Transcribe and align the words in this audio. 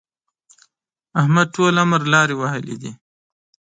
احمد 1.19 1.47
ټول 1.55 1.73
عمر 1.83 2.01
لارې 2.13 2.35
وهلې 2.37 2.75
دي. 2.81 2.91